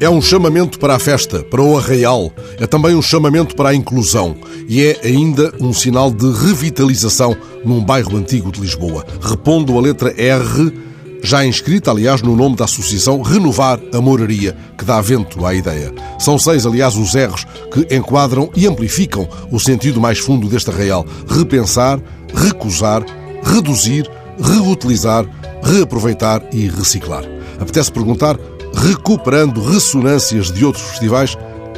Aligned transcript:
É 0.00 0.08
um 0.08 0.22
chamamento 0.22 0.78
para 0.78 0.96
a 0.96 0.98
festa, 0.98 1.42
para 1.42 1.60
o 1.60 1.76
arraial. 1.76 2.32
É 2.58 2.66
também 2.66 2.94
um 2.94 3.02
chamamento 3.02 3.54
para 3.54 3.68
a 3.68 3.74
inclusão. 3.74 4.34
E 4.66 4.82
é 4.82 4.98
ainda 5.04 5.52
um 5.60 5.74
sinal 5.74 6.10
de 6.10 6.24
revitalização 6.24 7.36
num 7.62 7.84
bairro 7.84 8.16
antigo 8.16 8.50
de 8.50 8.62
Lisboa. 8.62 9.04
Repondo 9.20 9.76
a 9.76 9.80
letra 9.82 10.14
R, 10.18 10.72
já 11.22 11.44
inscrita, 11.44 11.90
aliás, 11.90 12.22
no 12.22 12.34
nome 12.34 12.56
da 12.56 12.64
associação 12.64 13.20
Renovar 13.20 13.78
a 13.92 14.00
Moraria, 14.00 14.56
que 14.78 14.86
dá 14.86 15.02
vento 15.02 15.44
à 15.44 15.52
ideia. 15.52 15.92
São 16.18 16.38
seis, 16.38 16.64
aliás, 16.64 16.96
os 16.96 17.14
R's 17.14 17.46
que 17.70 17.94
enquadram 17.94 18.48
e 18.56 18.66
amplificam 18.66 19.28
o 19.52 19.60
sentido 19.60 20.00
mais 20.00 20.18
fundo 20.18 20.48
deste 20.48 20.70
arraial. 20.70 21.04
Repensar, 21.28 22.00
recusar, 22.34 23.04
reduzir, 23.42 24.10
reutilizar, 24.42 25.26
reaproveitar 25.62 26.42
e 26.54 26.68
reciclar. 26.68 27.24
Apetece 27.60 27.92
perguntar 27.92 28.38
recuperando 28.74 29.62
ressonâncias 29.62 30.50
de 30.50 30.64
outros 30.64 30.84
festivais, 30.84 31.36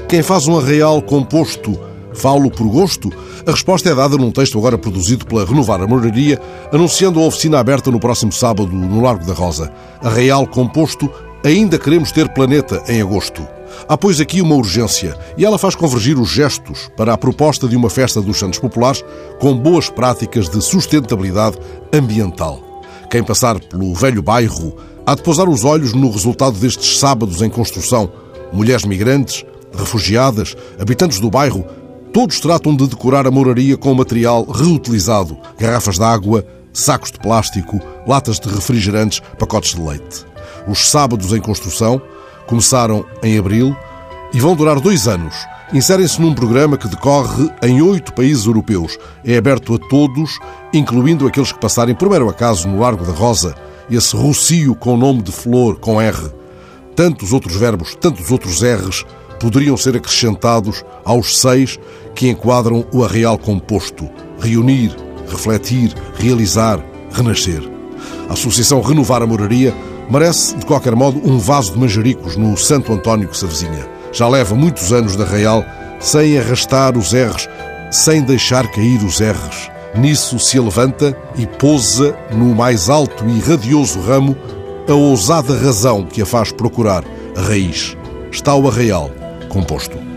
quem 0.09 0.23
faz 0.23 0.47
um 0.47 0.59
arraial 0.59 1.01
composto 1.01 1.79
falo 2.15 2.51
por 2.51 2.69
gosto? 2.69 3.11
A 3.47 3.51
resposta 3.51 3.91
é 3.91 3.95
dada 3.95 4.17
num 4.17 4.31
texto 4.31 4.59
agora 4.59 4.79
produzido 4.79 5.27
pela 5.27 5.45
Renovar 5.45 5.81
a 5.81 5.87
Moraria, 5.87 6.41
anunciando 6.73 7.21
a 7.21 7.27
oficina 7.27 7.59
aberta 7.59 7.91
no 7.91 8.01
próximo 8.01 8.33
sábado 8.33 8.73
no 8.73 9.01
Largo 9.01 9.25
da 9.25 9.33
Rosa. 9.33 9.73
Arraial 10.03 10.47
composto, 10.47 11.11
ainda 11.45 11.79
queremos 11.79 12.13
ter 12.13 12.29
planeta 12.29 12.83
em 12.89 13.01
agosto. 13.01 13.47
Há, 13.89 13.97
pois, 13.97 14.21
aqui 14.21 14.41
uma 14.41 14.55
urgência 14.55 15.17
e 15.37 15.45
ela 15.45 15.59
faz 15.59 15.75
convergir 15.75 16.19
os 16.19 16.29
gestos 16.29 16.91
para 16.97 17.15
a 17.15 17.19
proposta 17.19 17.67
de 17.67 17.77
uma 17.77 17.89
festa 17.89 18.21
dos 18.21 18.39
Santos 18.39 18.59
Populares 18.59 19.03
com 19.41 19.57
boas 19.57 19.89
práticas 19.89 20.49
de 20.49 20.63
sustentabilidade 20.63 21.57
ambiental. 21.93 22.72
Quem 23.13 23.23
passar 23.23 23.61
pelo 23.61 23.95
velho 23.95 24.23
bairro 24.23 24.75
há 25.05 25.15
de 25.15 25.23
pousar 25.23 25.47
os 25.47 25.65
olhos 25.65 25.93
no 25.93 26.11
resultado 26.11 26.59
destes 26.59 26.99
sábados 26.99 27.43
em 27.43 27.51
construção. 27.51 28.11
Mulheres 28.51 28.87
migrantes, 28.87 29.45
refugiadas, 29.71 30.57
habitantes 30.81 31.21
do 31.21 31.29
bairro, 31.29 31.63
todos 32.11 32.41
tratam 32.41 32.75
de 32.75 32.87
decorar 32.87 33.27
a 33.27 33.31
moraria 33.31 33.77
com 33.77 33.93
material 33.93 34.47
reutilizado: 34.47 35.37
garrafas 35.59 35.97
de 35.97 36.05
água, 36.05 36.47
sacos 36.73 37.13
de 37.13 37.19
plástico, 37.19 37.79
latas 38.07 38.41
de 38.41 38.49
refrigerantes, 38.49 39.21
pacotes 39.39 39.75
de 39.75 39.83
leite. 39.83 40.25
Os 40.67 40.89
sábados 40.89 41.35
em 41.35 41.41
construção 41.43 42.01
começaram 42.47 43.05
em 43.23 43.37
abril 43.37 43.77
e 44.33 44.41
vão 44.41 44.57
durar 44.57 44.81
dois 44.81 45.07
anos. 45.07 45.35
Inserem-se 45.73 46.21
num 46.21 46.35
programa 46.35 46.77
que 46.77 46.87
decorre 46.87 47.51
em 47.63 47.81
oito 47.81 48.13
países 48.13 48.45
europeus. 48.45 48.99
É 49.25 49.39
aberto 49.39 49.75
a 49.75 49.79
todos, 49.79 50.39
incluindo 50.71 51.27
aqueles 51.27 51.51
que 51.51 51.59
passarem 51.59 51.95
por 51.95 52.11
mero 52.11 52.29
acaso 52.29 52.69
no 52.69 52.81
Largo 52.81 53.07
da 53.07 53.13
Rosa, 53.13 53.55
esse 53.91 54.15
rocio 54.15 54.75
com 54.75 54.99
nome 54.99 55.23
de 55.23 55.33
flor, 55.33 55.77
com 55.77 55.99
R. 55.99 56.31
Tantos 56.95 57.33
outros 57.33 57.57
verbos, 57.57 57.95
tantos 57.95 58.31
outros 58.31 58.63
R's 58.63 59.07
poderiam 59.41 59.75
ser 59.75 59.97
acrescentados 59.97 60.85
aos 61.07 61.41
seis 61.41 61.79
que 62.15 62.29
enquadram 62.29 62.85
o 62.93 63.03
arreal 63.03 63.39
composto: 63.39 64.11
reunir, 64.41 64.95
refletir, 65.27 65.95
realizar, 66.17 66.85
renascer. 67.11 67.63
A 68.29 68.35
Associação 68.35 68.83
Renovar 68.83 69.23
a 69.23 69.27
Moraria 69.27 69.75
merece, 70.11 70.55
de 70.55 70.67
qualquer 70.67 70.95
modo, 70.95 71.19
um 71.25 71.39
vaso 71.39 71.73
de 71.73 71.79
manjericos 71.79 72.37
no 72.37 72.59
Santo 72.59 72.93
António 72.93 73.29
que 73.29 73.37
se 73.39 73.47
avizinha. 73.47 73.92
Já 74.13 74.29
leva 74.29 74.55
muitos 74.55 74.93
anos 74.93 75.17
de 75.17 75.23
arraial 75.23 75.65
sem 75.99 76.39
arrastar 76.39 76.97
os 76.99 77.15
erros, 77.15 77.49
sem 77.91 78.23
deixar 78.23 78.71
cair 78.71 79.03
os 79.03 79.21
erros. 79.21 79.71
Nisso 79.95 80.39
se 80.39 80.59
levanta 80.59 81.17
e 81.37 81.47
pousa 81.47 82.17
no 82.31 82.55
mais 82.55 82.89
alto 82.89 83.25
e 83.29 83.41
radioso 83.41 84.01
ramo 84.01 84.37
a 84.89 84.93
ousada 84.93 85.57
razão 85.57 86.05
que 86.05 86.23
a 86.23 86.27
faz 86.27 86.51
procurar 86.51 87.05
a 87.37 87.41
raiz. 87.41 87.97
Está 88.31 88.55
o 88.55 88.69
arraial 88.69 89.11
composto. 89.49 90.12